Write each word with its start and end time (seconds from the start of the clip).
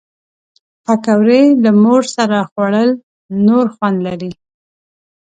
پکورې 0.83 1.43
له 1.63 1.71
مور 1.83 2.01
سره 2.15 2.37
خوړل 2.49 2.89
نور 3.45 3.65
خوند 3.75 3.97
لري 4.07 4.31